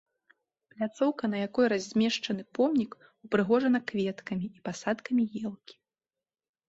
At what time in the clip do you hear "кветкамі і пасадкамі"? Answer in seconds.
3.93-5.23